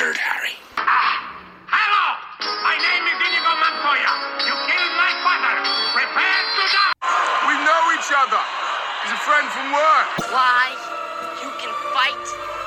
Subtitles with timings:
[0.00, 0.56] wizard, Harry.
[0.80, 1.12] Ah,
[1.68, 2.04] hello!
[2.64, 4.12] My name is Inigo Montoya.
[4.48, 5.52] You killed my father.
[5.92, 6.96] Prepare to die!
[7.44, 8.40] We know each other.
[9.04, 10.08] He's a friend from work.
[10.32, 10.72] Why?
[11.44, 12.59] You can fight.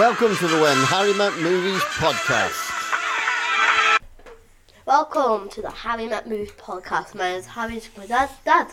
[0.00, 2.70] Welcome to the When Harry Met Movies podcast.
[4.86, 7.14] Welcome to the Harry Met Movies podcast.
[7.14, 8.30] My name is Harry, this my dad.
[8.46, 8.68] Dad,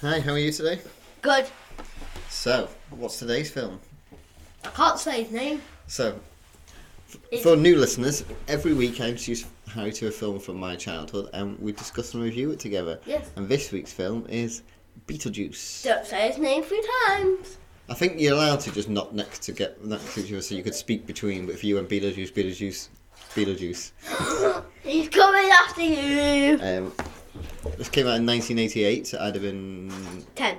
[0.00, 0.80] Hi, how are you today?
[1.20, 1.46] good.
[2.30, 3.78] So, what's today's film?
[4.64, 5.62] I can't say his name.
[5.86, 6.18] So,
[7.30, 11.30] It's- for new listeners, every week I introduce Harry to a film from my childhood
[11.32, 12.98] and we discuss and review it together.
[13.06, 13.28] Yes.
[13.36, 14.62] And this week's film is
[15.06, 15.84] Beetlejuice.
[15.84, 17.58] Don't say his name three times.
[17.88, 20.54] I think you're allowed to just not next to get next to each other so
[20.54, 22.88] you could speak between, but if you and Beetlejuice, Beetlejuice,
[23.34, 23.92] Beetlejuice.
[24.82, 26.58] He's coming after you.
[26.62, 26.92] Um,
[27.76, 30.58] this came out in 1988, so I'd have been Ten.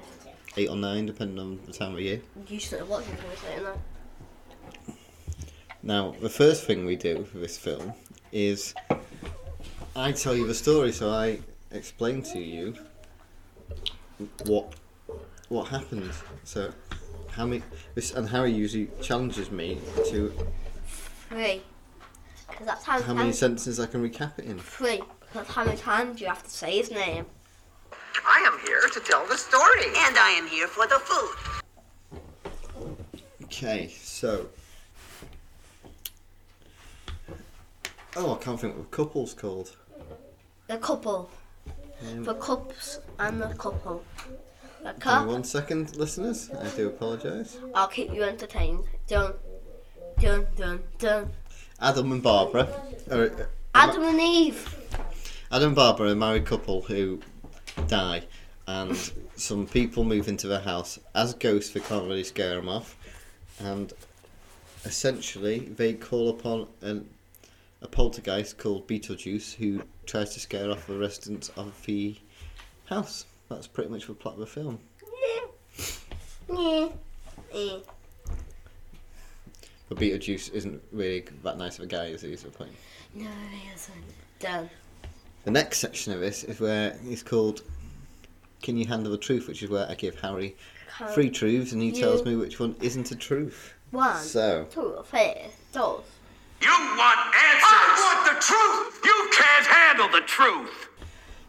[0.55, 2.21] 8 or 9, depending on the time of year.
[2.47, 4.93] You should have watched it second now.
[5.81, 7.93] Now, the first thing we do for this film
[8.31, 8.73] is
[9.95, 11.39] I tell you the story, so I
[11.71, 12.75] explain to you
[14.45, 14.73] what
[15.49, 16.11] what happened.
[16.43, 16.71] So,
[17.35, 17.63] how many?
[17.95, 20.33] This and Harry usually challenges me to
[21.29, 21.61] Three.
[22.47, 24.59] Because that's how, how many sentences I can recap it in.
[24.59, 25.01] Three.
[25.21, 27.25] Because how many times you have to say his name.
[28.25, 29.85] I am here to tell the story.
[29.85, 31.35] And I am here for the food.
[33.45, 34.47] Okay, so.
[38.15, 39.75] Oh, I can't think what the couple's called.
[40.67, 41.31] The couple.
[42.07, 44.03] Um, The cups and the couple.
[44.83, 45.27] Me cup.
[45.27, 46.49] one second, listeners.
[46.51, 47.57] I do apologise.
[47.73, 48.83] I'll keep you entertained.
[49.07, 49.33] Dun,
[50.19, 51.31] dun, dun, dun.
[51.79, 52.67] Adam and Barbara.
[53.09, 53.45] Are, uh,
[53.75, 54.75] Adam and Eve.
[55.51, 57.19] Adam and Barbara are a married couple who
[57.87, 58.23] die,
[58.67, 58.95] and
[59.35, 61.73] some people move into their house as ghosts.
[61.73, 62.97] They can't really scare them off,
[63.59, 63.93] and
[64.85, 67.09] essentially they call upon an,
[67.81, 72.17] a poltergeist called Beetlejuice who tries to scare off the residents of the
[72.85, 73.25] house.
[73.49, 74.79] That's pretty much the plot of the film.
[76.49, 76.97] Yeah.
[79.89, 82.33] But Beetlejuice isn't really that nice of a guy, is he?
[82.33, 82.71] Is the point.
[83.13, 83.95] No, he isn't.
[84.39, 84.69] Done.
[85.45, 87.61] The next section of this is where it's called
[88.61, 90.55] "Can You Handle the Truth," which is where I give Harry
[91.13, 93.73] three truths and he tells me which one isn't a truth.
[93.91, 95.33] One, So, two, three,
[95.71, 96.01] dos.
[96.61, 97.63] You want answers!
[97.65, 99.01] I want the truth!
[99.03, 100.89] You can't handle the truth!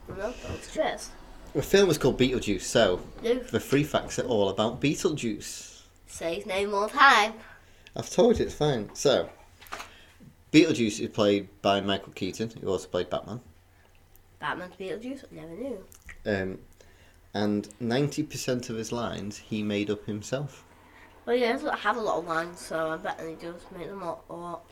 [0.09, 1.11] No, dos, tres.
[1.55, 3.35] The film is called Beetlejuice, so No.
[3.35, 5.83] the three facts are all about Beetlejuice.
[6.07, 7.35] Say his name one time.
[7.97, 8.91] I've told you it's fine.
[8.95, 9.29] So,
[10.53, 13.41] Beetlejuice is played by Michael Keaton, who also played Batman.
[14.41, 15.25] Batman's Beetlejuice?
[15.31, 15.85] I never knew.
[16.27, 16.59] Um,
[17.33, 20.65] and 90% of his lines he made up himself,
[21.27, 23.89] Well, yeah, he doesn't have a lot of lines, so I bet he does make
[23.89, 24.65] them up a lot.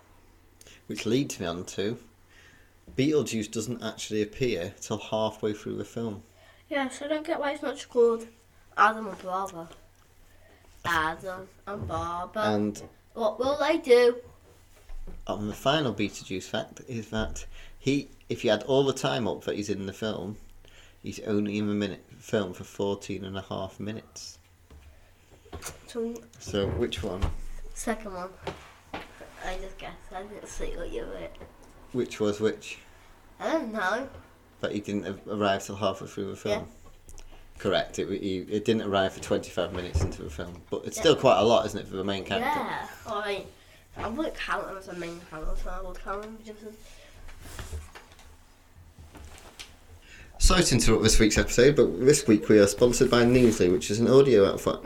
[0.87, 1.99] which leads me on to
[2.97, 6.23] Beetlejuice doesn't actually appear till halfway through the film.
[6.73, 8.27] Yes, I don't get why it's not called
[8.79, 9.69] Adam and Barbara.
[10.87, 12.43] Adam and Barbara.
[12.45, 14.17] And what will they do?
[15.27, 17.45] And the final Beetlejuice fact is that
[17.79, 20.39] he, if you add all the time up that he's in the film,
[21.03, 24.39] he's only in the minute film for 14 and a half minutes.
[25.89, 27.23] So, So which one?
[27.75, 28.31] second one.
[28.95, 30.11] I just guessed.
[30.11, 31.29] I didn't see what you were.
[31.93, 32.79] Which was which?
[33.39, 34.09] I don't know.
[34.63, 36.69] That he didn't arrive till halfway through the film.
[37.59, 37.99] Correct.
[37.99, 41.39] It, he, it didn't arrive for 25 minutes into the film, but it's still quite
[41.39, 42.49] a lot, isn't it, for the main character?
[42.49, 42.87] Yeah.
[43.07, 43.47] I mean,
[43.97, 46.75] I wouldn't count him as a main character, so I would count him just as.
[50.39, 53.91] Sorry to interrupt this week's episode, but this week we are sponsored by Newsly, which
[53.91, 54.81] is an audio app for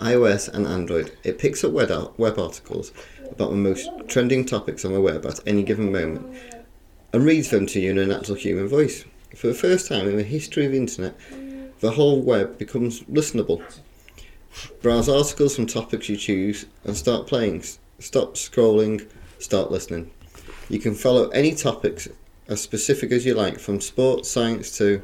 [0.00, 1.16] iOS and Android.
[1.24, 2.92] It picks up web, web articles
[3.30, 6.36] about the most trending topics on the web at any given moment
[7.12, 9.04] and reads them to you in a natural human voice.
[9.36, 11.14] For the first time in the history of the internet,
[11.80, 13.62] the whole web becomes listenable.
[14.80, 17.62] Browse articles from topics you choose and start playing.
[17.98, 19.06] Stop scrolling,
[19.38, 20.10] start listening.
[20.70, 22.08] You can follow any topics
[22.48, 25.02] as specific as you like, from sports, science to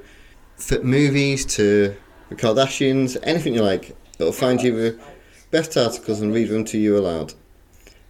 [0.83, 1.95] movies to
[2.31, 3.95] the Kardashians, anything you like.
[4.19, 4.99] It'll find you the
[5.51, 7.35] best articles and read them to you aloud.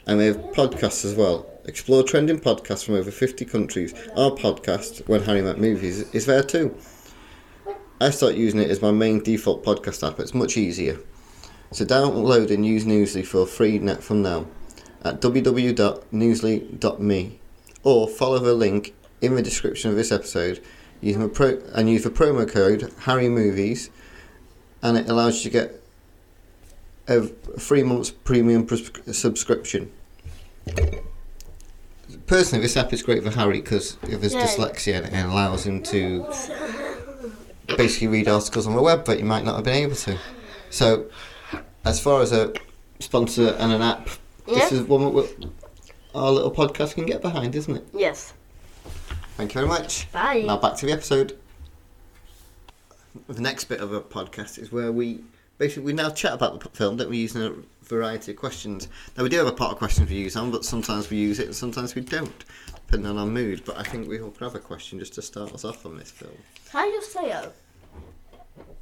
[0.06, 1.51] And we have podcasts as well.
[1.64, 3.94] Explore trending podcasts from over 50 countries.
[4.16, 6.76] Our podcast, When Harry Met Movies, is there too.
[8.00, 10.18] I start using it as my main default podcast app.
[10.18, 10.98] It's much easier.
[11.70, 14.46] So download and use Newsly for free net from now
[15.04, 17.38] at www.newsly.me
[17.84, 20.60] or follow the link in the description of this episode
[21.00, 23.90] using a pro- and use the promo code Harry Movies
[24.82, 25.80] and it allows you to get
[27.06, 29.92] a three months premium pres- subscription.
[32.26, 34.46] Personally, this app is great for Harry because of his Yeah.
[34.46, 36.26] dyslexia and it allows him to
[37.76, 40.18] basically read articles on the web that you might not have been able to.
[40.70, 41.06] So,
[41.84, 42.52] as far as a
[43.00, 44.08] sponsor and an app,
[44.46, 45.46] this is one that
[46.14, 47.86] our little podcast can get behind, isn't it?
[47.92, 48.32] Yes.
[49.36, 50.10] Thank you very much.
[50.12, 50.42] Bye.
[50.46, 51.38] Now back to the episode.
[53.28, 55.20] The next bit of a podcast is where we
[55.58, 57.18] basically we now chat about the film, don't we?
[57.18, 57.54] Using a
[57.84, 58.88] variety of questions.
[59.16, 61.38] Now we do have a pot of questions we use on, but sometimes we use
[61.38, 62.44] it and sometimes we don't,
[62.86, 63.62] depending on our mood.
[63.64, 65.98] But I think we all will have a question just to start us off on
[65.98, 66.32] this film.
[66.70, 67.52] Can I just say, oh,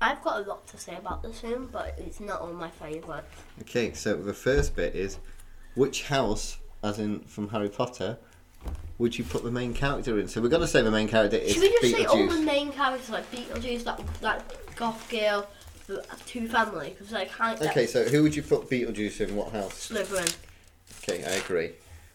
[0.00, 3.24] I've got a lot to say about this film, but it's not all my favourite.
[3.60, 5.18] Okay, so the first bit is
[5.74, 8.16] which house, as in from Harry Potter,
[8.98, 10.28] would you put the main character in?
[10.28, 12.40] So we're going to say the main character is Should we just say all the
[12.40, 15.46] main characters, like Beetlejuice, that, that goth girl,
[16.26, 16.94] two family?
[16.96, 17.60] Because I can't.
[17.60, 19.36] Okay, so who would you put Beetlejuice in?
[19.36, 19.88] What house?
[19.90, 20.36] Slytherin.
[21.02, 21.72] Okay, I agree.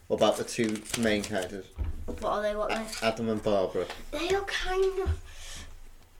[0.08, 1.66] What about the two main characters,
[2.06, 2.54] What are they?
[2.54, 3.06] What are they?
[3.06, 3.86] Adam and Barbara?
[4.12, 5.20] They are kind of.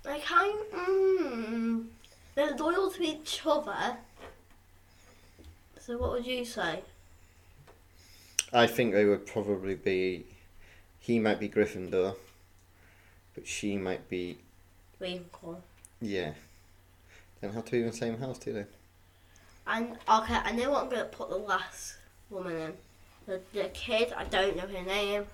[0.02, 0.58] They kind.
[0.74, 1.84] Mm,
[2.34, 3.96] they're loyal to each other.
[5.78, 6.80] So what would you say?
[8.52, 10.26] I think they would probably be.
[10.98, 12.16] He might be Gryffindor,
[13.34, 14.38] but she might be.
[15.00, 15.58] Ravenclaw.
[16.00, 16.32] Yeah.
[17.42, 18.64] Have to be in the same house, do they?
[19.66, 21.96] And okay, I know what I'm gonna put the last
[22.30, 22.72] woman in.
[23.26, 25.26] The, the kid, I don't know her name.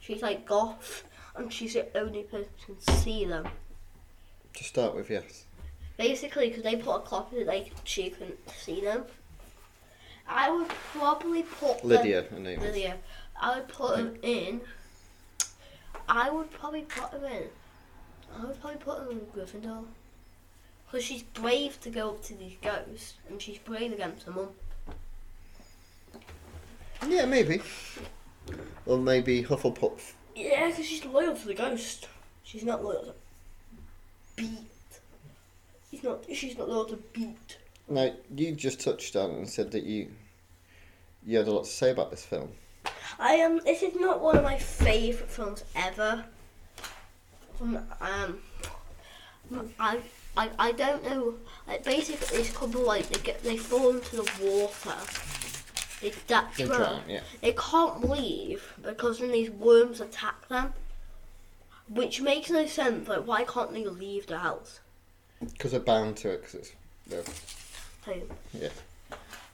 [0.00, 1.04] She's like goth,
[1.34, 3.46] and she's the only person who can see them.
[4.54, 5.44] To start with, yes.
[5.98, 9.04] Basically, because they put a clock that they she couldn't see them.
[10.28, 12.64] I would probably put them- Lydia, her name is.
[12.74, 12.96] Lydia.
[13.40, 14.60] I would put them in.
[16.08, 17.44] I would probably put them in.
[18.38, 19.84] I would probably put them in Gryffindor.
[20.86, 24.48] Because she's brave to go up to these ghosts, and she's brave against her mum.
[27.08, 27.60] Yeah, maybe.
[28.86, 30.12] Or maybe Hufflepuff.
[30.34, 32.08] Yeah, because she's loyal to the ghost.
[32.44, 33.14] She's not loyal to
[34.36, 34.58] beat.
[35.90, 36.24] She's not.
[36.32, 37.58] She's not loyal to beat.
[37.88, 40.10] Now, you just touched on and said that you
[41.24, 42.50] you had a lot to say about this film.
[43.18, 43.58] I am.
[43.58, 46.24] this is not one of my favourite films ever.
[47.56, 48.38] From um,
[49.80, 50.00] I
[50.36, 51.34] I I don't know.
[51.66, 54.96] Like basically, this couple like they get they fall into the water.
[56.00, 57.20] They that They drown, yeah.
[57.40, 60.74] They can't leave because then these worms attack them,
[61.88, 63.08] which makes no sense.
[63.08, 64.80] Like why can't they leave the house?
[65.40, 66.72] Because they're bound to it, because it's.
[67.06, 67.24] they're-
[68.04, 68.22] Home.
[68.52, 68.68] Yeah.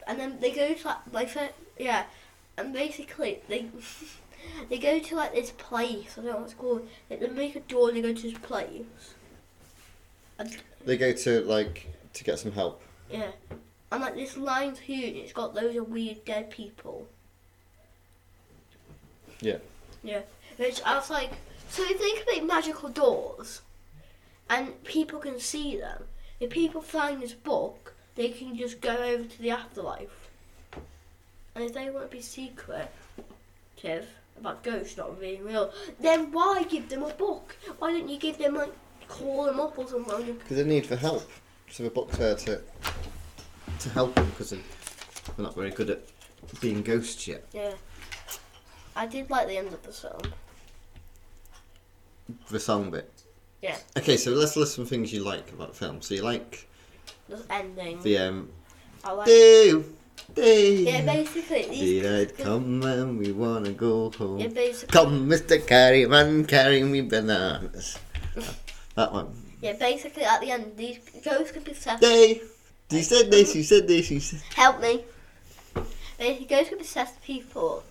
[0.07, 1.49] and then they go to like, like so-
[1.79, 2.05] yeah,
[2.59, 3.67] and basically they
[4.69, 6.13] they go to like this place.
[6.13, 6.87] I don't know what it's called.
[7.09, 8.85] Like, they make a door and they go to this place.
[10.43, 12.83] And They go to, like, to get some help.
[13.11, 13.31] yeah,
[13.91, 15.17] and like this line's huge.
[15.17, 17.07] It's got loads of weird dead people.
[19.41, 19.59] Yeah.
[20.03, 20.23] Yeah,
[20.57, 21.31] which I was like,
[21.69, 23.61] so if they can make magical doors,
[24.49, 26.05] and people can see them,
[26.41, 30.29] if people find this book, they can just go over to the afterlife.
[31.55, 32.89] And if they want to be secretive
[34.39, 37.57] about ghosts not being real, then why give them a book?
[37.79, 38.73] Why don't you give them like
[39.13, 40.35] call them up or something?
[40.35, 41.29] Because they need for help.
[41.71, 42.61] So the book's there to
[43.81, 44.61] to help them because they're
[45.39, 46.01] not very good at
[46.61, 47.45] being ghosts yet.
[47.53, 47.73] Yeah,
[48.95, 50.23] I did like the end of the film.
[52.51, 53.11] The song bit.
[53.61, 56.03] Yeah, Okay, so let's list some things you like about the film.
[56.03, 56.69] So you like
[57.29, 58.03] the ending.
[58.03, 58.49] the um.
[59.05, 59.27] I like.
[59.27, 59.85] Do,
[60.35, 60.43] do.
[60.43, 62.33] Yeah, basically these.
[62.33, 64.39] Come and we wanna go home?
[64.39, 64.93] Yeah, basically.
[64.93, 65.59] Come, Mr.
[65.61, 67.99] Carryman, carry me bananas.
[68.95, 69.35] that one.
[69.61, 72.01] Yeah, basically at the end, these ghosts could be set.
[72.01, 72.43] Day.
[72.91, 74.41] You said this, you said this, you said.
[74.55, 75.05] Help me.
[76.19, 77.83] Basically, ghosts could possess people.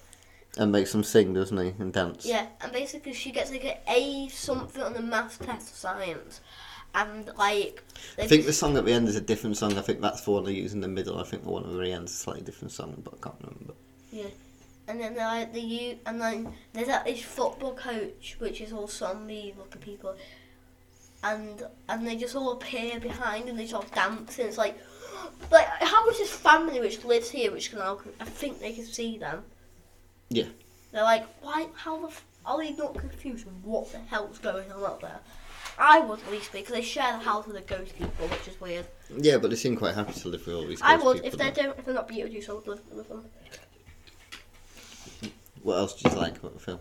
[0.57, 1.73] And makes them sing, doesn't he?
[1.79, 2.25] And dance.
[2.25, 6.41] Yeah, and basically she gets like an A something on the maths test of science,
[6.93, 7.81] and like.
[8.19, 9.77] I think the song at the end is a different song.
[9.77, 11.19] I think that's the one they use in the middle.
[11.19, 13.17] I think the one at the very end is a slightly different song, but I
[13.23, 13.73] can't remember.
[14.11, 14.27] Yeah.
[14.87, 18.73] And then they're like the you, and then there's like this football coach, which is
[18.73, 20.15] all zombie looking people,
[21.23, 24.47] and and they just all appear behind and they start dancing.
[24.47, 24.77] It's like,
[25.51, 28.85] Like, how is this family which lives here, which can now, I think they can
[28.85, 29.43] see them?
[30.29, 30.47] Yeah.
[30.91, 31.67] They're like, why?
[31.75, 32.07] How the?
[32.07, 35.19] F- are they not confused with what the hell's going on out there?
[35.77, 38.47] I would at least be because they share the house with the ghost people, which
[38.47, 38.85] is weird.
[39.15, 40.81] Yeah, but they seem quite happy to live with all these.
[40.81, 41.77] I would if they don't.
[41.77, 43.25] If they're not Beetlejuice, I would live with them.
[45.63, 46.79] What else do you like about the film?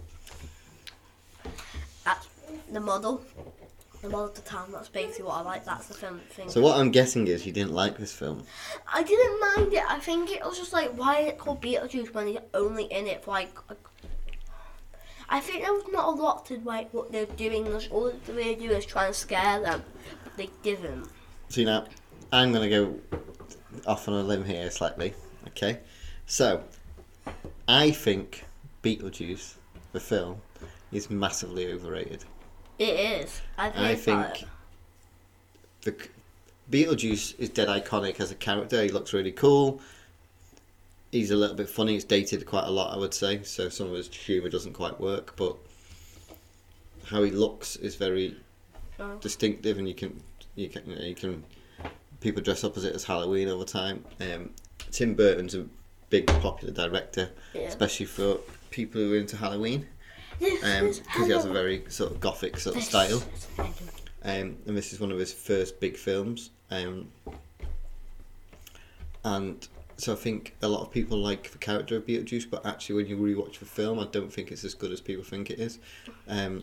[2.04, 2.28] That's
[2.72, 3.22] the model.
[4.02, 4.72] The model of the town.
[4.72, 5.64] That's basically what I like.
[5.64, 6.48] That's the film thing.
[6.48, 8.44] So what I'm guessing is you didn't like this film.
[8.92, 9.84] I didn't mind it.
[9.88, 13.06] I think it was just like, why is it called Beetlejuice when he's only in
[13.06, 13.50] it for like.
[13.68, 13.76] a-
[15.28, 17.66] I think there was not a lot to like what they're doing.
[17.90, 19.82] All they were doing is trying to scare them,
[20.24, 21.08] but they didn't.
[21.50, 21.86] So now,
[22.32, 22.98] I'm gonna go
[23.86, 25.14] off on a limb here slightly.
[25.48, 25.78] Okay,
[26.26, 26.64] so
[27.68, 28.44] I think
[28.82, 29.54] Beetlejuice,
[29.92, 30.40] the film,
[30.90, 32.24] is massively overrated.
[32.80, 33.42] It is.
[33.58, 34.44] I've I think
[35.82, 35.94] the
[36.70, 38.82] Beetlejuice is dead iconic as a character.
[38.82, 39.82] He looks really cool.
[41.12, 41.94] He's a little bit funny.
[41.96, 43.42] It's dated quite a lot, I would say.
[43.42, 45.56] So some of his humour doesn't quite work, but
[47.04, 48.36] how he looks is very
[48.98, 49.16] Oh.
[49.20, 50.22] distinctive, and you can
[50.56, 51.44] you can you, know, you can
[52.20, 54.04] people dress up as it as Halloween all the time.
[54.20, 54.50] Um,
[54.90, 55.66] Tim Burton's a
[56.08, 57.62] big popular director, Yeah.
[57.62, 58.38] especially for
[58.70, 59.86] people who are into Halloween,
[61.10, 63.22] Because he has a very sort of gothic sort of style
[64.22, 66.50] um, and this is one of his first big films.
[66.70, 67.08] Um,
[69.24, 69.66] and
[69.96, 73.06] so I think a lot of people like the character of Beetlejuice, but actually, when
[73.06, 75.78] you rewatch the film, I don't think it's as good as people think it is.
[76.28, 76.62] Um,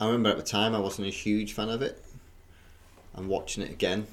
[0.00, 2.02] I remember at the time I wasn't a huge fan of it,
[3.14, 4.06] and watching it again,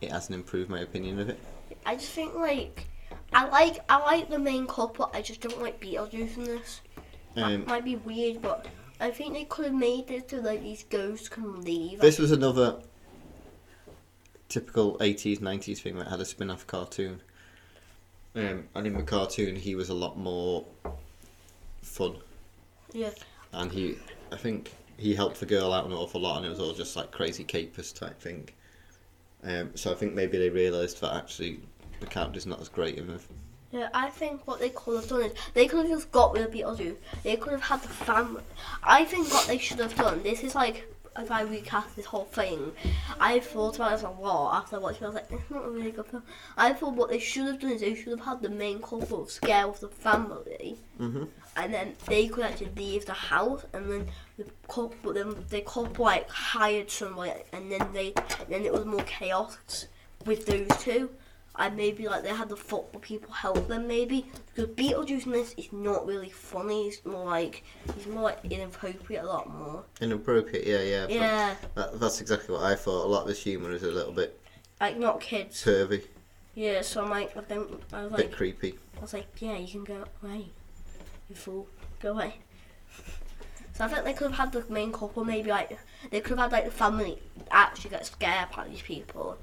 [0.00, 1.38] it hasn't improved my opinion of it.
[1.86, 2.86] I just think like
[3.32, 5.10] I like I like the main couple.
[5.14, 6.80] I just don't like Beetlejuice in this.
[7.36, 8.66] Um, that might be weird, but
[9.00, 12.00] I think they could have made it so like these ghosts can leave.
[12.00, 12.80] This was another
[14.48, 17.20] typical 80s, 90s thing that had a spin off cartoon.
[18.34, 20.64] Um, and in the cartoon, he was a lot more
[21.82, 22.16] fun.
[22.92, 23.10] yeah,
[23.52, 23.96] And he,
[24.30, 26.94] I think, he helped the girl out an awful lot, and it was all just
[26.94, 28.48] like crazy capers type thing.
[29.42, 31.60] Um, so I think maybe they realised that actually
[32.00, 33.20] the character's not as great in the.
[33.72, 33.88] Yeah.
[33.94, 36.50] I think what they could have done is they could have just got rid of
[36.52, 36.96] Beetlejuice.
[37.22, 38.42] They could have had the family.
[38.82, 40.22] I think what they should have done.
[40.22, 40.86] This is like
[41.18, 42.70] if I recast this whole thing,
[43.18, 44.78] I thought about this a lot after it.
[44.78, 46.22] I was like, it's not a really good film.
[46.56, 49.26] I thought what they should have done is they should have had the main couple
[49.26, 51.28] scare with the family, Mhm.
[51.56, 54.06] and then they could actually leave the house, and then
[54.38, 58.14] the couple, then the couple like hired somebody, and then they,
[58.48, 59.58] then it was more chaos
[60.24, 61.10] with those two.
[61.56, 65.52] And maybe like they had the football people help them maybe because Beetlejuice in this
[65.58, 66.88] is not really funny.
[66.88, 67.64] It's more like
[67.94, 69.84] he's more like inappropriate a lot more.
[70.00, 71.06] Inappropriate, yeah, yeah.
[71.08, 73.04] Yeah, That, that's exactly what I thought.
[73.04, 74.40] A lot of his humour is a little bit
[74.80, 75.62] like not kids.
[75.62, 76.02] pervy,
[76.54, 77.82] Yeah, so I'm like I don't.
[77.92, 78.78] I was a bit like creepy.
[78.96, 80.46] I was like yeah, you can go away,
[81.28, 81.68] you fool,
[82.00, 82.36] go away.
[83.72, 85.78] So I think they could have had the main couple maybe like
[86.10, 87.18] they could have had like the family
[87.50, 89.38] actually get scared by these people.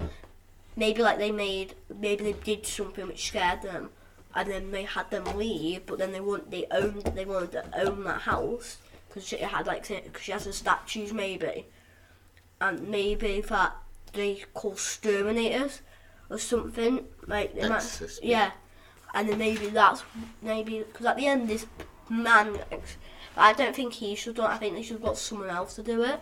[0.77, 3.89] Maybe like they made maybe they did something which scared them,
[4.35, 5.85] and then they had them leave.
[5.87, 8.77] But then they want they owned they wanted to own that house
[9.09, 11.65] because she had like because she has the statues maybe,
[12.61, 13.75] and maybe that
[14.13, 15.81] they call exterminators
[16.29, 17.81] or something like they might-
[18.23, 18.51] yeah.
[19.13, 20.03] And then maybe that's
[20.41, 21.65] maybe because at the end this
[22.09, 22.59] man,
[23.35, 24.49] I don't think he should do it.
[24.49, 26.19] I think they should have got someone else to do it.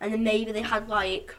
[0.00, 1.36] And then maybe they had like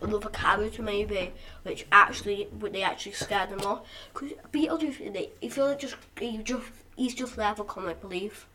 [0.00, 3.86] another character maybe, which actually would they actually scared them off.
[4.12, 6.66] Because Beetlejuice, they, you feel like just he just
[6.96, 8.46] he's just there for comic relief,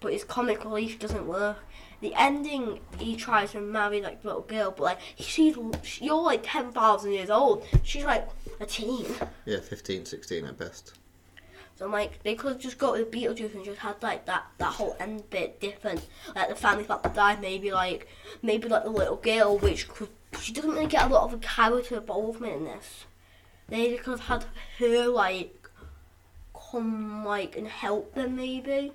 [0.00, 1.58] but his comic relief doesn't work.
[2.00, 5.56] The ending, he tries to marry like the little girl, but like she's
[6.00, 7.64] you're like ten thousand years old.
[7.84, 8.28] She's like
[8.60, 9.06] a teen.
[9.44, 10.94] Yeah, 15, 16 at best.
[11.76, 14.44] So I'm like, they could have just got with Beetlejuice and just had like that,
[14.58, 16.06] that whole end bit different.
[16.34, 18.08] Like the family that died, maybe like
[18.42, 20.08] maybe like the little girl, which could,
[20.40, 23.04] she doesn't really get a lot of a character involvement in this.
[23.68, 24.44] They could have had
[24.78, 25.68] her like
[26.70, 28.92] come like and help them maybe.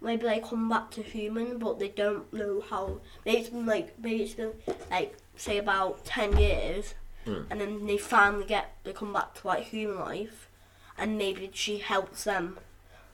[0.00, 3.00] Maybe they come back to human, but they don't know how.
[3.26, 4.52] Maybe it's been like maybe it's been
[4.90, 6.94] like say about ten years,
[7.24, 7.42] Hmm.
[7.50, 10.48] and then they finally get they come back to like human life,
[10.96, 12.58] and maybe she helps them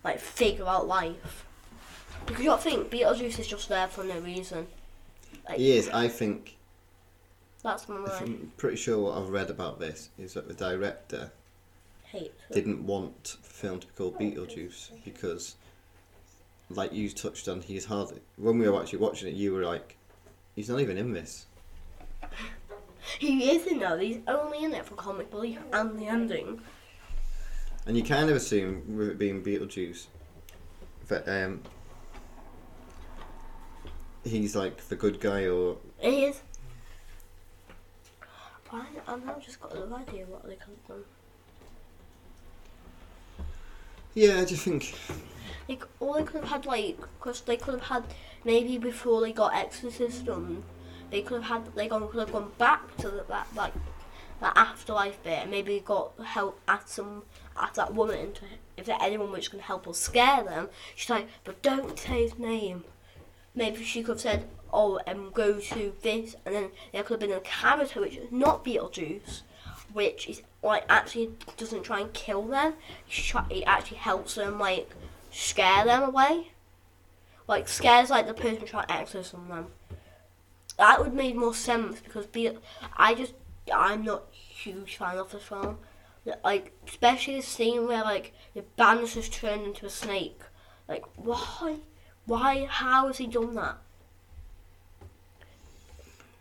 [0.04, 1.46] like figure out life.
[2.26, 4.66] Because you don't think Beetlejuice is just there for no reason.
[5.48, 6.56] Like, He is, I think,
[7.64, 7.96] That's my.
[7.96, 11.32] I'm pretty sure what I've read about this is that the director
[12.04, 12.34] Hate.
[12.52, 15.56] didn't want the film to be called Beetlejuice because,
[16.68, 18.20] like you touched on, he's hardly.
[18.36, 19.96] When we were actually watching it, you were like,
[20.54, 21.46] he's not even in this.
[23.18, 23.98] He isn't though.
[23.98, 26.58] He's only in it for comic relief and the ending.
[27.86, 30.06] And you kind of assume with it being Beetlejuice
[31.08, 31.60] that um,
[34.24, 36.40] he's like the good guy, or He is.
[39.06, 41.04] I've now just got no idea what they could have done.
[44.14, 44.94] yeah, I just think
[45.68, 48.04] Like, all they could have had, like, because they could have had,
[48.44, 50.64] maybe before they got Exorcism,
[51.10, 53.72] they could have had, they could have gone back to the, that, like,
[54.40, 57.22] that afterlife bit and maybe got help at some,
[57.60, 58.42] at that woman, to,
[58.76, 60.68] if there's anyone which can help or scare them.
[60.94, 62.84] She's like, but don't say his name.
[63.54, 67.28] Maybe she could have said, oh, um, go to this, and then there could have
[67.28, 69.42] been a character which is not Beetlejuice,
[69.92, 72.74] which is, like, actually doesn't try and kill them.
[73.06, 74.90] He actually helps them, like,
[75.30, 76.52] scare them away.
[77.46, 79.66] Like scares like the person trying to exorcism them.
[80.78, 82.50] That would make more sense because be
[82.96, 83.34] I just
[83.72, 85.78] I'm not huge fan of this film.
[86.42, 90.40] Like especially the scene where like the banister's turned into a snake.
[90.88, 91.76] Like why?
[92.26, 92.66] Why?
[92.68, 93.78] How has he done that?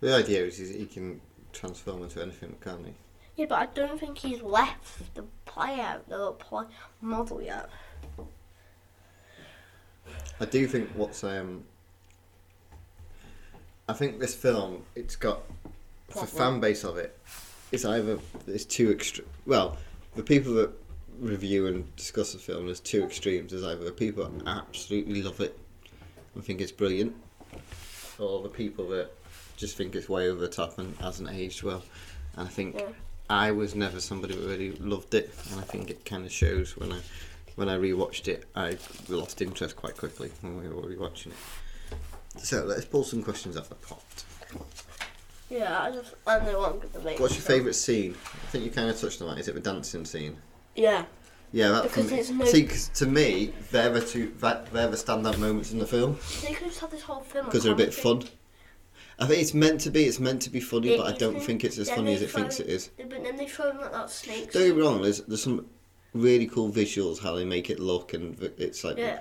[0.04, 1.20] the idea is he can
[1.52, 2.92] transform into anything, can't he?
[3.36, 6.66] Yeah, but I don't think he's left the play out the play
[7.00, 7.70] model yet.
[10.38, 11.64] I do think what's um,
[13.88, 15.42] I think this film it's got
[16.08, 17.18] the fan base of it.
[17.72, 19.26] It's either it's too extreme.
[19.46, 19.78] Well,
[20.16, 20.70] the people that
[21.18, 23.52] review and discuss the film there's two extremes.
[23.52, 25.58] There's either the people that absolutely love it
[26.34, 27.14] and think it's brilliant,
[28.18, 29.10] or the people that
[29.56, 31.82] just think it's way over the top and hasn't aged well.
[32.36, 32.88] And I think Yeah.
[33.30, 36.76] I was never somebody that really loved it, and I think it kind of shows
[36.76, 37.00] when I
[37.56, 38.46] when I rewatched it.
[38.56, 38.76] I
[39.08, 41.34] lost interest quite quickly when we were rewatching it.
[42.38, 44.02] So let's pull some questions out of the pot.
[45.48, 47.20] Yeah, I just I don't want to debate.
[47.20, 48.16] What's your favourite scene?
[48.24, 49.38] I think you kind of touched on that.
[49.38, 50.36] Is it the dancing scene?
[50.74, 51.04] Yeah.
[51.54, 52.16] Yeah, that Because me.
[52.16, 55.86] there's no- See, to me, they're the two that they're the standout moments in the
[55.86, 57.44] film They could just have this whole film.
[57.46, 58.24] because they're a bit fun.
[59.20, 60.02] I think it's meant to be.
[60.06, 61.40] It's meant to be funny, It but I don't yeah.
[61.42, 62.90] think it's as funny as it thinks it is.
[62.98, 64.50] But then they throw in like that snake.
[64.52, 65.00] Don't get me wrong.
[65.00, 65.66] There's there's some
[66.12, 69.20] really cool visuals how they make it look, and it's like Yeah.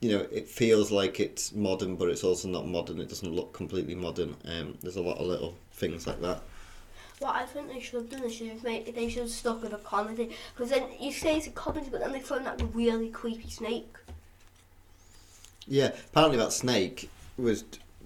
[0.00, 2.98] you know it feels like it's modern, but it's also not modern.
[3.00, 4.34] It doesn't look completely modern.
[4.46, 6.42] Um, there's a lot of little things like that.
[7.18, 9.62] What I think they should have done is should have made they should have stuck
[9.62, 12.44] with a comedy because then you say it's a comedy, but then they throw in
[12.44, 13.94] that really creepy snake.
[15.66, 17.64] Yeah, apparently that snake was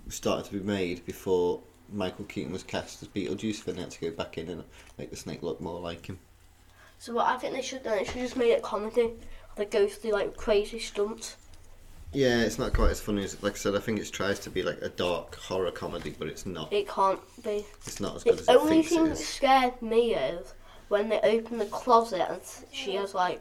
[0.09, 1.61] started to be made before
[1.93, 3.65] Michael Keaton was cast as Beetlejuice.
[3.65, 4.65] Then they had to go back in and
[4.97, 6.19] make the snake look more like him.
[6.99, 9.11] So what I think they should have done, they should have just made it comedy.
[9.57, 11.37] They go through like crazy stunts.
[12.13, 13.77] Yeah, it's not quite as funny as like I said.
[13.77, 16.73] I think it tries to be like a dark horror comedy, but it's not.
[16.73, 17.65] It can't be.
[17.87, 19.29] It's not as good The as it only thinks thing it that is.
[19.29, 20.55] scared me is
[20.89, 22.41] when they open the closet and
[22.73, 23.41] she has like,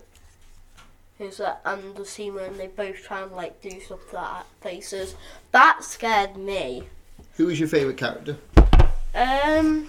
[1.17, 5.15] who's that, and the when they both try and like do stuff to that faces.
[5.51, 6.83] That scared me.
[7.37, 8.37] Who was your favourite character?
[9.15, 9.87] Um,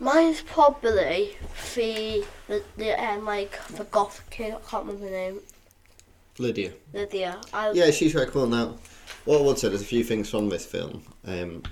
[0.00, 1.36] mine's probably
[1.74, 4.54] the the, the um, like the goth kid.
[4.54, 5.40] I can't remember the name.
[6.38, 6.72] Lydia.
[6.92, 7.40] Lydia.
[7.52, 8.76] I, Yeah, she's very cool now.
[9.24, 11.02] What I would say, there's a few things from this film.
[11.24, 11.62] Um,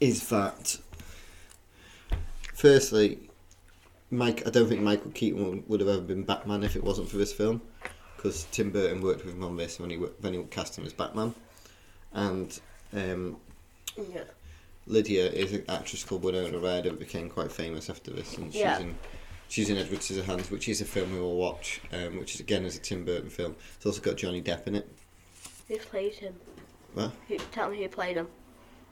[0.00, 0.78] is that
[2.54, 3.18] firstly,
[4.10, 4.46] Mike?
[4.46, 7.16] I don't think Michael Keaton would- would have ever been Batman if it wasn't for
[7.16, 7.62] this film,
[8.16, 10.84] because Tim Burton worked with him on this when he wo- when he cast him
[10.84, 11.34] as Batman,
[12.12, 12.60] and
[12.92, 13.36] um,
[13.96, 14.24] Yeah.
[14.88, 18.62] Lydia is an actress called Winona Ryder that became quite famous after this, and she's
[18.62, 18.78] Yeah.
[18.80, 18.96] in
[19.48, 22.64] she's in Edward Scissorhands, which is a film we will watch, um, which is again
[22.64, 23.54] is a Tim Burton film.
[23.76, 24.88] It's also got Johnny Depp in it.
[25.68, 26.34] Who played him?
[26.94, 27.12] What?
[27.28, 28.28] Who, tell me who played him.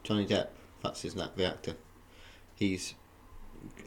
[0.03, 0.49] Johnny Depp,
[0.83, 1.75] that's his name, the actor.
[2.55, 2.95] He's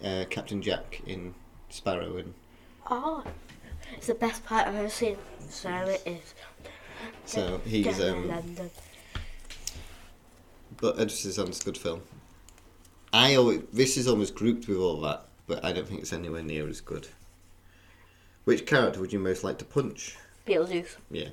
[0.04, 1.36] uh, Captain Jack in
[1.70, 2.34] Sparrow, and
[2.90, 3.24] Oh,
[3.96, 5.18] it's the best part I've ever seen.
[5.50, 6.34] So it is.
[7.26, 8.00] so he's.
[8.02, 8.32] Um,
[10.82, 12.02] But Edward Scissorhands, good film.
[13.12, 16.44] I always this is almost grouped with all that, but I don't think it's anywhere
[16.44, 17.08] near as good.
[18.46, 20.18] Which character would you most like to punch?
[20.48, 20.96] Beetlejuice.
[21.12, 21.30] Yeah.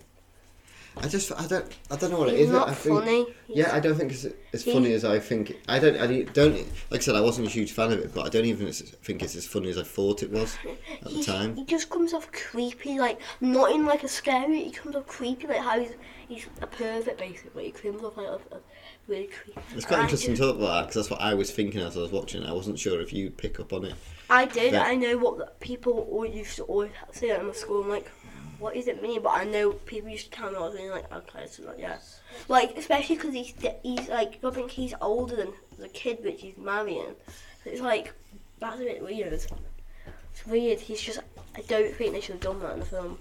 [0.99, 2.51] I just I don't I don't know what it is.
[2.51, 3.27] not I think, funny.
[3.49, 5.57] Yeah, I don't think it's as funny as I think.
[5.69, 5.97] I don't.
[6.01, 6.57] I don't.
[6.91, 9.23] Like I said, I wasn't a huge fan of it, but I don't even think
[9.23, 10.57] it's as funny as I thought it was
[11.03, 11.55] at the time.
[11.57, 14.65] he just comes off creepy, like not in like a scary.
[14.65, 15.93] He comes off creepy, like how he's
[16.29, 17.65] he's a pervert basically.
[17.67, 18.61] He comes off like a, a
[19.07, 19.61] really creepy.
[19.75, 21.97] It's quite I interesting to talk about that because that's what I was thinking as
[21.97, 22.49] I was watching it.
[22.49, 23.95] I wasn't sure if you'd pick up on it.
[24.31, 24.75] I did.
[24.75, 27.83] I know what people all used to always say at my school.
[27.83, 28.11] I'm like,
[28.59, 29.23] what does it mean?
[29.23, 31.79] But I know people used to tell me I was really like, okay, so like,
[31.79, 31.99] yeah.
[32.49, 36.57] Like, especially because he's, he's like, I think he's older than the kid which he's
[36.57, 37.15] marrying.
[37.65, 38.13] So it's like,
[38.61, 39.33] that's a bit weird.
[39.33, 39.47] It's
[40.47, 40.81] weird.
[40.81, 41.21] He's just,
[41.57, 43.19] I don't think they should have done that in the film.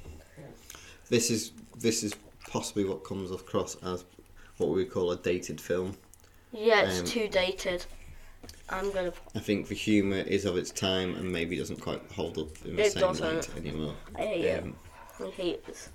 [1.09, 2.13] This is this is
[2.49, 4.05] possibly what comes across as
[4.57, 5.95] what we call a dated film.
[6.51, 7.85] Yeah, it's Um, too dated.
[8.69, 9.13] I'm gonna.
[9.35, 12.75] I think the humour is of its time and maybe doesn't quite hold up in
[12.75, 13.35] the It same doesn't.
[13.35, 13.93] light anymore.
[14.15, 14.65] I hate it.
[15.19, 15.89] Um, I hate this.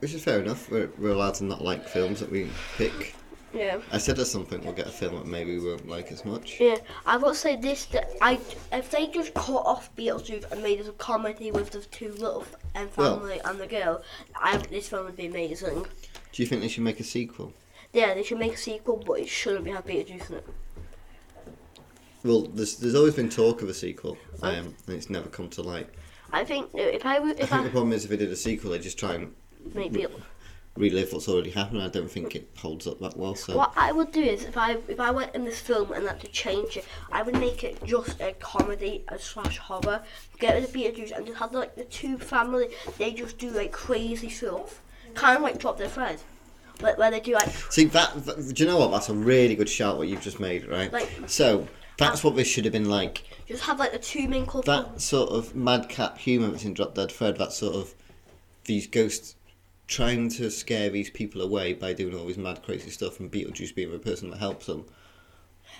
[0.00, 0.70] which is fair enough.
[0.70, 3.14] We're, we're allowed to not like films that we pick.
[3.54, 3.80] Yeah.
[3.92, 6.24] I said at some point we'll get a film that maybe we won't like as
[6.24, 6.58] much.
[6.58, 8.40] Yeah, I will say this: that I,
[8.72, 12.46] if they just cut off Beetlejuice and made it a comedy with the two little
[12.74, 14.02] and Well- family and the girl,
[14.34, 15.84] I this film would be amazing.
[16.32, 17.52] Do you think they should make a sequel?
[17.92, 20.46] Yeah, they should make a sequel, but it shouldn't be have Beetlejuice in it.
[22.24, 25.62] Well, there's there's always been talk of a sequel, um, and it's never come to
[25.62, 25.90] light.
[26.32, 28.36] I think if I would- I think I, the problem is if they did a
[28.36, 29.34] sequel, they just try and
[29.74, 30.20] make Beetle,
[30.76, 31.82] relive what's already happened.
[31.82, 33.34] I don't think it holds up that well.
[33.34, 36.06] So what I would do is if I if I went in this film and
[36.08, 40.02] had to change it, I would make it just a comedy a slash horror.
[40.38, 42.68] Get rid of Beetlejuice and just have like the two family.
[42.98, 44.80] They just do like crazy stuff,
[45.14, 46.18] kind of like Drop Dead Fred,
[46.80, 48.90] like where they do like see that, that- Do you know what?
[48.90, 49.98] That's a really good shout.
[49.98, 50.90] What you've just made, right?
[50.90, 51.68] Like- so
[51.98, 53.22] that's what this should have been like.
[53.46, 54.62] just have like the two main couple.
[54.62, 57.38] That sort of madcap humour that's in Drop Dead Fred.
[57.38, 57.94] That sort of
[58.64, 59.34] these ghosts
[59.86, 63.74] trying to scare these people away by doing all this mad crazy stuff, and Beetlejuice
[63.74, 64.86] being the person that helps them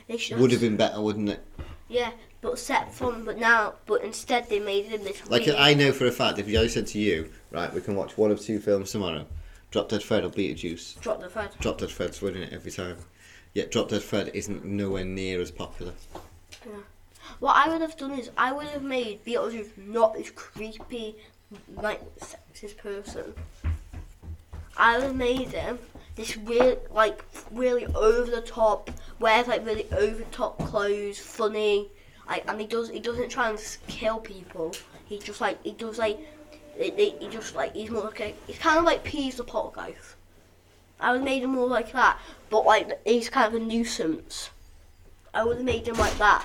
[0.06, 1.44] They should would have been better, wouldn't it?
[1.88, 5.74] Yeah, but set from but now but instead they made him this Like weird, I
[5.74, 8.40] know for a fact, if I said to you, right, we can watch one of
[8.40, 9.26] two films tomorrow,
[9.70, 11.00] Drop Dead Fred or Beetlejuice.
[11.00, 11.50] drop the Fred.
[11.60, 12.96] Drop Dead Fred's winning it every time.
[13.54, 15.92] Yet Drop Dead Fred isn't nowhere near as popular.
[16.64, 16.80] Yeah.
[17.38, 21.16] What I would have done is I would have made Beetlejuice not this creepy,
[21.74, 23.34] like sexist person.
[24.76, 25.78] I would have made him
[26.16, 31.90] this real, like really over the top, wears like really over the top clothes, funny,
[32.26, 34.74] like and he does he doesn't try and kill people.
[35.04, 36.18] He just like he does like
[36.78, 40.14] he just like he's more like a, he's kind of like Peeves the Poltergeist.
[41.02, 42.18] I would have made him more like that,
[42.50, 44.50] but like he's kind of a nuisance.
[45.34, 46.44] I would have made him like that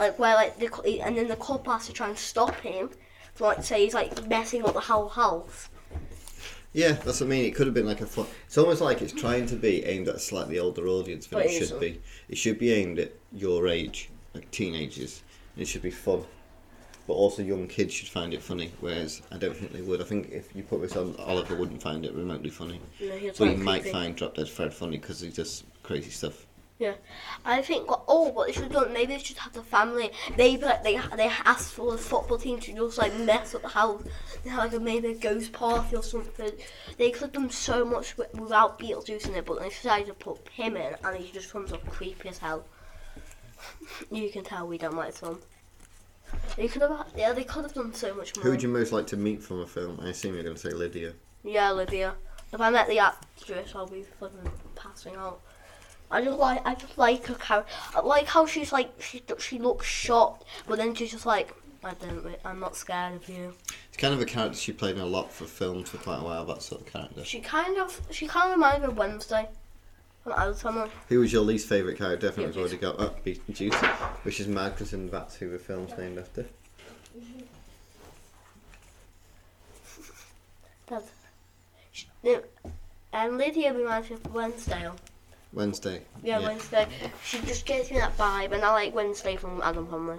[0.00, 2.90] like where like the and then the couple has to try and stop him
[3.34, 5.68] from like say he's like messing up the whole house.
[6.72, 7.44] Yeah, that's what I mean.
[7.44, 8.26] It could have been like a fun.
[8.46, 11.46] It's almost like it's trying to be aimed at a slightly older audience than But
[11.46, 12.00] it it should be.
[12.28, 15.22] It should be aimed at your age, like teenagers.
[15.56, 16.24] It should be fun,
[17.06, 18.72] but also young kids should find it funny.
[18.80, 20.00] Whereas I don't think they would.
[20.00, 22.80] I think if you put this on, Oliver wouldn't find it remotely funny.
[22.98, 23.92] He's But you might creepy.
[23.92, 26.46] find Drop Dead Fred funny because he does crazy stuff.
[26.78, 26.94] Yeah,
[27.44, 30.62] I think oh what they should have done maybe they should have the family maybe
[30.62, 34.02] like they they ask for the football team to just like mess up the house.
[34.42, 36.52] They have like a maybe a ghost party or something.
[36.96, 40.14] They could have done so much wi- without Beetlejuice in it, but they decided to
[40.14, 42.64] put him in, and he just comes off creepy as hell.
[44.10, 45.38] You can tell we don't like film.
[46.56, 48.44] They could have yeah they could have done so much more.
[48.44, 49.98] Who would you most like to meet from a film?
[50.02, 51.14] I assume you're going to say Lydia.
[51.44, 52.14] Yeah, Lydia.
[52.52, 55.40] If I met the actress, I'll be fucking passing out.
[56.10, 57.70] I just like, I just like her character.
[57.94, 61.94] I like how she's like, she she looks shocked, but then she's just like, I
[61.94, 63.54] don't, I'm not scared of you.
[63.88, 66.24] It's kind of a character she played in a lot for films for quite a
[66.24, 66.44] while.
[66.44, 67.24] That sort of character.
[67.24, 69.69] She kind of, she kind of reminds me of Wednesday from Addams Family.
[70.24, 72.28] Who was your least favourite character?
[72.28, 72.60] Definitely Beetlejuice.
[72.60, 73.24] already got up.
[73.24, 73.74] Beetlejuice,
[74.24, 76.46] which is mad because that's who the film's named after.
[80.86, 81.10] That's,
[82.22, 82.42] no,
[83.12, 84.90] and um, Lydia reminds me of Wednesday.
[85.52, 86.02] Wednesday.
[86.22, 86.86] Yeah, Wednesday.
[87.24, 90.18] She just gives me that vibe, and I like Wednesday from Adam Family.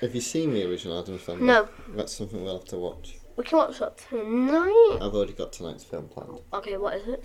[0.00, 1.44] Have you seen the original Adam Family?
[1.44, 1.68] No.
[1.90, 3.18] That's something we'll have to watch.
[3.36, 4.98] We can watch that tonight.
[5.00, 6.40] I've already got tonight's film planned.
[6.52, 7.24] Okay, what is it?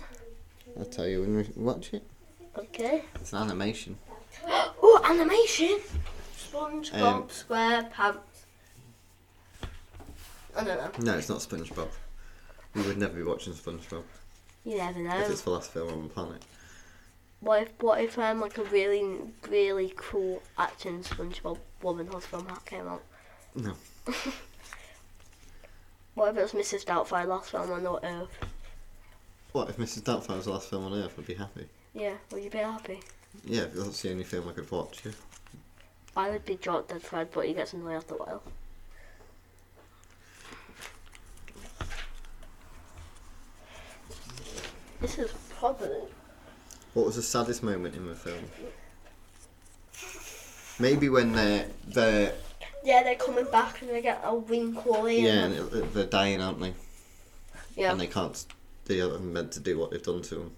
[0.78, 2.04] I'll tell you when we watch it.
[2.58, 3.04] Okay.
[3.16, 3.96] It's an animation.
[4.46, 5.78] Oh, animation!
[6.36, 8.16] SpongeBob Um, SquarePants.
[10.56, 11.12] I don't know.
[11.12, 11.88] No, it's not SpongeBob.
[12.74, 14.02] We would never be watching SpongeBob
[14.64, 15.20] You never if know.
[15.20, 16.42] it's the last film on the planet.
[17.40, 19.16] What if what if um like a really
[19.48, 23.02] really cool acting SpongeBob woman has film that came out?
[23.54, 23.74] No.
[26.14, 26.84] What if it was Mrs.
[26.84, 28.28] Doubtfire last film on Earth?
[29.52, 30.02] What if Mrs.
[30.02, 31.14] Doubtfire was the last film on Earth?
[31.16, 31.66] I'd be happy.
[31.94, 33.00] Yeah, would you be happy?
[33.44, 35.00] Yeah, if that's the only film I could watch.
[35.04, 35.12] Yeah.
[36.16, 38.42] I would be Drop Dead Fred, but he gets annoyed after a while.
[45.00, 46.00] This is probably
[46.94, 48.44] What was the saddest moment in the film?
[50.78, 52.34] Maybe when they're they're
[52.84, 55.24] Yeah, they're coming back and they get a wrinkle in.
[55.24, 56.74] Yeah, and they're dying, aren't they?
[57.76, 57.92] yeah.
[57.92, 58.44] And they can't.
[58.86, 60.56] They are meant to do what they've done to them.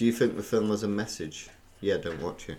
[0.00, 1.50] Do you think the film was a message?
[1.82, 2.56] Yeah, don't watch it.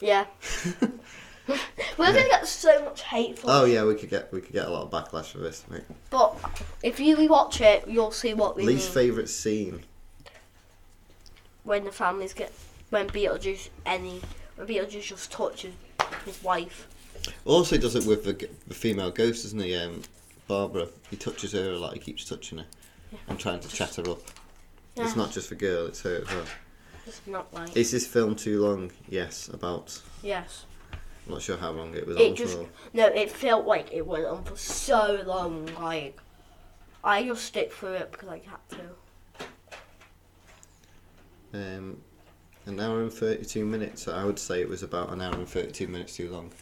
[0.00, 0.24] Yeah.
[1.46, 3.72] We're gonna get so much hate for Oh it.
[3.74, 5.62] yeah, we could get we could get a lot of backlash for this.
[5.68, 5.82] Mate.
[6.08, 6.34] But
[6.82, 9.04] if you rewatch it, you'll see what we Least mean.
[9.04, 9.82] favourite scene.
[11.64, 12.50] when the families get
[12.88, 14.22] when Beetlejuice any
[14.56, 15.74] when Beetlejuice just touches
[16.24, 16.88] his wife.
[17.44, 19.76] Also, he does it with the, g- the female ghost, doesn't he?
[19.76, 20.00] Um,
[20.48, 20.88] Barbara.
[21.10, 21.92] He touches her a lot.
[21.92, 22.66] He keeps touching her
[23.28, 24.22] and trying to chat her up.
[24.96, 26.44] It's not just for girl; it's her as well.
[27.06, 27.76] It's not like.
[27.76, 28.90] Is this film too long?
[29.08, 29.48] Yes.
[29.48, 30.00] About.
[30.22, 30.66] yes.
[31.26, 32.66] I'm not sure how long it was It on just for.
[32.92, 33.06] no.
[33.06, 35.68] It felt like it went on for so long.
[35.80, 36.20] Like
[37.02, 39.46] I just stick through it because I had to.
[41.54, 41.98] Um,
[42.66, 44.02] an hour and thirty-two minutes.
[44.02, 46.52] So I would say it was about an hour and thirty-two minutes too long.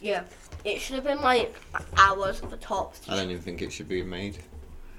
[0.00, 0.24] Yeah.
[0.64, 1.54] It should have been like
[1.98, 2.94] hours at the top.
[3.08, 4.38] I don't even think it should be made.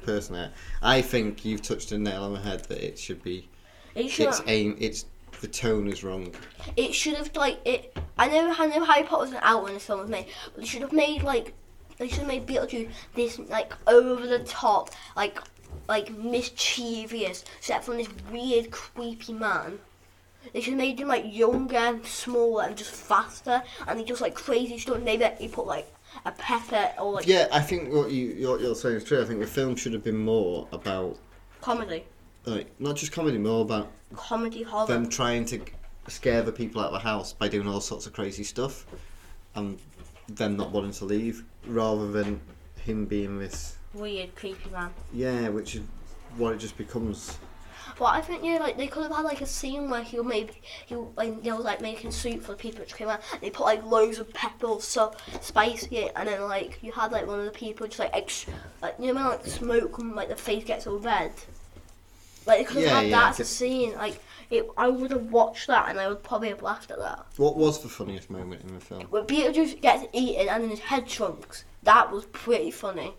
[0.03, 0.49] Personally,
[0.81, 3.47] I think you've touched a nail on the head that it should be.
[3.95, 4.27] It should.
[4.27, 4.75] It's aim.
[4.79, 5.05] It's
[5.41, 6.33] the tone is wrong.
[6.75, 7.97] It should have like it.
[8.17, 8.53] I know.
[8.57, 10.81] I know Harry Potter was an out when this film was made, but they should
[10.81, 11.53] have made like
[11.97, 15.39] they should have made Beetlejuice this like over the top, like
[15.87, 19.79] like mischievous, except from this weird creepy man.
[20.53, 24.21] They should have made him like younger and smaller and just faster, and he just
[24.21, 25.01] like crazy stuff.
[25.01, 25.93] Maybe like, he put like
[26.25, 29.21] a pepper or like Yeah, I think what you you're, you're saying is true.
[29.21, 31.17] I think the film should have been more about
[31.61, 32.05] comedy,
[32.45, 34.87] like not just comedy, more about comedy horror.
[34.87, 35.61] them trying to
[36.07, 38.85] scare the people out of the house by doing all sorts of crazy stuff,
[39.55, 39.79] and
[40.27, 42.39] them not wanting to leave, rather than
[42.83, 44.89] him being this Weird creepy man.
[45.13, 45.81] yeah, which is
[46.37, 47.37] what it just becomes.
[48.01, 50.53] But I think yeah, like they could have had like a scene where he maybe
[50.87, 53.21] he like they were like making soup for the people which came out.
[53.31, 56.91] And they put like loads of pepper or so spicy it, and then like you
[56.93, 58.47] had like one of the people just like ex-
[58.81, 61.31] like you know when, like smoke and like the face gets all red.
[62.45, 63.93] Like they could have Yeah, had yeah, I that as a scene.
[63.95, 67.25] Like it, I would have watched that and I would probably have laughed at that.
[67.37, 69.07] What was the funniest moment in the film?
[69.11, 73.13] When Beetlejuice gets eaten and then his head shrunks, that was pretty funny.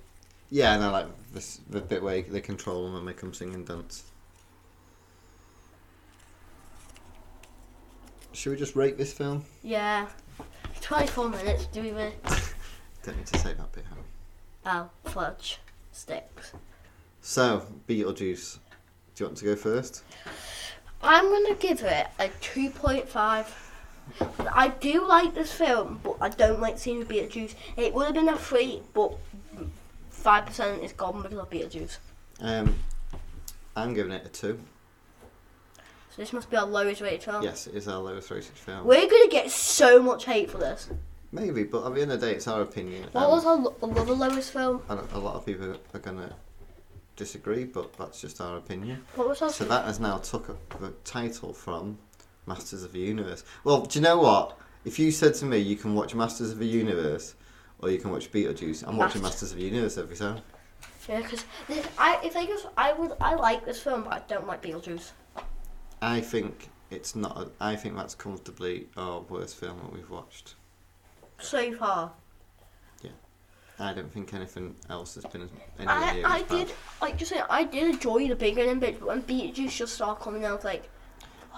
[0.50, 3.54] Yeah, and I like this the bit where they control them and make them sing
[3.54, 4.11] and dance.
[8.32, 9.44] Should we just rate this film?
[9.62, 10.08] Yeah,
[10.80, 11.66] twenty four minutes.
[11.66, 12.14] Do we really?
[13.04, 13.84] Don't need to say that bit.
[13.88, 14.02] Harry.
[14.64, 15.58] Oh, fudge
[15.92, 16.52] sticks.
[17.20, 18.58] So, Beetlejuice.
[19.14, 20.02] Do you want to go first?
[21.02, 23.52] I'm gonna give it a two point five.
[24.52, 27.54] I do like this film, but I don't like seeing Beetlejuice.
[27.76, 29.14] It would have been a three, but
[30.10, 31.98] five percent is gone because of Beetlejuice.
[32.40, 32.76] Um,
[33.76, 34.60] I'm giving it a two.
[36.14, 37.42] So this must be our lowest rated film.
[37.42, 38.86] Yes, it is our lowest rated film.
[38.86, 40.90] We're gonna get so much hate for this.
[41.32, 43.04] Maybe, but at the end of the day, it's our opinion.
[43.12, 44.82] What and was um, our lo- another lowest film?
[44.90, 46.34] a, a lot of people are going to
[47.16, 49.02] disagree, but that's just our opinion.
[49.14, 49.48] What was our?
[49.48, 50.48] So that has now took
[50.78, 51.96] the title from
[52.46, 53.44] Masters of the Universe.
[53.64, 54.58] Well, do you know what?
[54.84, 57.36] If you said to me you can watch Masters of the Universe
[57.78, 59.22] or you can watch Beetlejuice, I'm watching Masters.
[59.22, 60.42] Masters of the Universe every time.
[61.08, 61.46] Yeah, because
[61.96, 65.12] I if I just I would I like this film, but I don't like Beetlejuice.
[66.02, 67.36] I think it's not.
[67.38, 70.56] A, I think that's comfortably our worst film that we've watched.
[71.40, 72.12] So far,
[73.02, 73.10] Yeah,
[73.78, 76.66] I don't think anything else has been anywhere I near I as bad.
[76.66, 80.22] did like just saying I did enjoy the beginning bit, but when Beetlejuice just started
[80.22, 80.88] coming out, like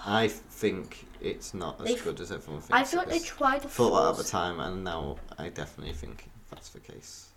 [0.05, 2.71] I think it's not as good as everyone thinks.
[2.71, 5.93] I feel like they tried to thought that at the time, and now I definitely
[5.93, 7.29] think that's the case.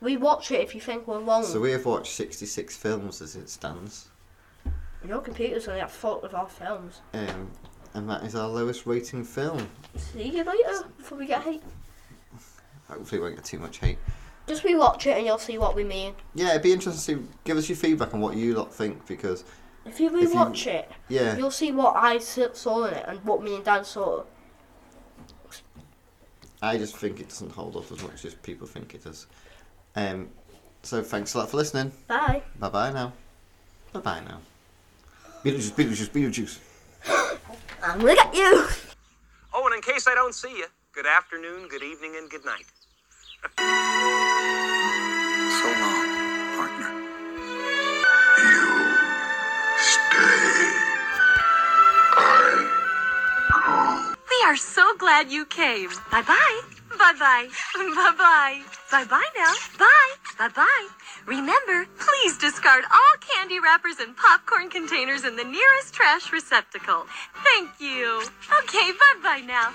[0.00, 1.44] We watch it if you think we're wrong.
[1.44, 4.08] So we have watched 66 films as it stands,
[5.06, 7.00] Your computer's gonna fault with our films.
[7.12, 7.50] um,
[7.94, 9.68] and that is our lowest rating film.
[9.96, 11.62] See you later before we get hate.
[12.88, 13.98] Hopefully, we won't get too much hate.
[14.46, 16.14] Just rewatch it and you'll see what we mean.
[16.34, 19.44] Yeah, it'd be interesting to give us your feedback on what you lot think because,
[19.86, 23.42] If you you- rewatch it, yeah, you'll see what I saw in it and what
[23.42, 24.24] me and Dad saw.
[26.60, 29.26] I just think it doesn't hold up as much as people think it does.
[29.96, 30.30] Um,
[30.82, 31.92] so thanks a lot for listening.
[32.08, 32.42] Bye.
[32.58, 33.12] Bye bye now.
[33.92, 34.40] Bye bye now.
[35.44, 36.58] Beetlejuice, Beetlejuice, Beetlejuice.
[37.82, 38.66] I'm um, gonna get you.
[39.52, 42.64] Oh, and in case I don't see you, good afternoon, good evening, and good night.
[45.54, 46.08] So long,
[46.56, 46.90] partner.
[48.38, 48.66] You
[49.78, 50.68] stay.
[52.16, 52.34] I
[53.52, 54.14] go.
[54.30, 55.90] We are so glad you came.
[56.10, 56.73] Bye bye.
[56.98, 57.48] Bye bye.
[57.74, 58.62] Bye bye.
[58.90, 59.52] Bye bye now.
[59.78, 60.12] Bye.
[60.38, 60.88] Bye bye.
[61.26, 67.06] Remember, please discard all candy wrappers and popcorn containers in the nearest trash receptacle.
[67.42, 68.22] Thank you.
[68.62, 69.72] Okay, bye bye now.